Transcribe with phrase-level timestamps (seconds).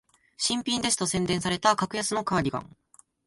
[0.35, 2.75] 新品ですと宣伝された格安のカーディガン